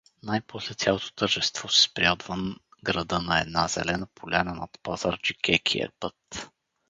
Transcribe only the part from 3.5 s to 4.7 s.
зелена поляна